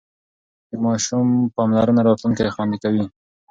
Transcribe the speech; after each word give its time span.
د 0.69 0.71
ماشوم 0.85 1.27
پاملرنه 1.55 2.01
راتلونکی 2.07 2.53
خوندي 2.55 2.77
کوي. 2.83 3.05